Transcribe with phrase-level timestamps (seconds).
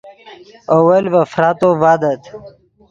[0.75, 2.21] اول ڤے فراتو ڤادت